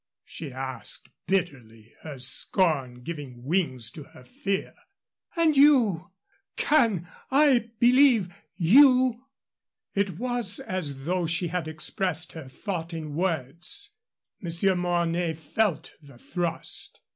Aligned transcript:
she 0.25 0.51
asked, 0.51 1.09
bitterly, 1.27 1.93
her 2.01 2.17
scorn 2.17 3.03
giving 3.03 3.43
wings 3.43 3.91
to 3.91 4.01
her 4.01 4.23
fear. 4.23 4.73
"And 5.35 5.55
you? 5.55 6.09
Can 6.55 7.07
I 7.29 7.69
believe 7.79 8.33
you?" 8.55 9.25
It 9.93 10.17
was 10.17 10.59
as 10.59 11.05
though 11.05 11.27
she 11.27 11.49
had 11.49 11.67
expressed 11.67 12.31
her 12.31 12.47
thought 12.49 12.95
in 12.95 13.13
words. 13.13 13.91
Monsieur 14.41 14.73
Mornay 14.73 15.35
felt 15.35 15.93
the 16.01 16.17
thrust. 16.17 17.01